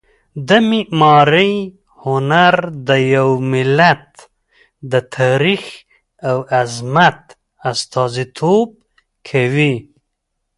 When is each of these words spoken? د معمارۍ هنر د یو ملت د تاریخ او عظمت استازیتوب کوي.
د 0.47 0.49
معمارۍ 0.69 1.53
هنر 2.03 2.55
د 2.87 2.89
یو 3.15 3.29
ملت 3.51 4.09
د 4.91 4.93
تاریخ 5.17 5.63
او 6.29 6.37
عظمت 6.59 7.19
استازیتوب 7.69 8.69
کوي. 9.29 9.75